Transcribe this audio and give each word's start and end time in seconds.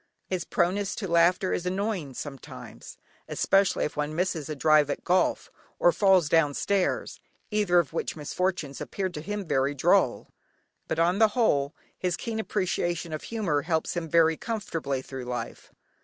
His 0.25 0.45
proneness 0.45 0.95
to 0.95 1.07
laughter 1.07 1.53
is 1.53 1.67
annoying 1.67 2.15
sometimes, 2.15 2.97
especially 3.27 3.85
if 3.85 3.95
one 3.95 4.15
misses 4.15 4.49
a 4.49 4.55
drive 4.55 4.89
at 4.89 5.03
golf, 5.03 5.51
or 5.77 5.91
falls 5.91 6.27
down 6.27 6.55
stairs 6.55 7.19
(either 7.51 7.77
of 7.77 7.93
which 7.93 8.15
misfortunes 8.15 8.81
appear 8.81 9.09
to 9.09 9.21
him 9.21 9.45
very 9.45 9.75
droll) 9.75 10.33
but 10.87 10.97
on 10.97 11.19
the 11.19 11.27
whole 11.37 11.75
his 11.99 12.17
keen 12.17 12.39
appreciation 12.39 13.13
of 13.13 13.21
"humour" 13.25 13.61
helps 13.61 13.95
him 13.95 14.09
very 14.09 14.37
comfortably 14.37 15.03
through 15.03 15.25
life. 15.25 15.71